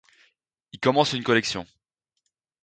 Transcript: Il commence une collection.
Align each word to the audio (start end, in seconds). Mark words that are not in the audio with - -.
Il 0.71 0.79
commence 0.79 1.13
une 1.13 1.23
collection. 1.23 1.67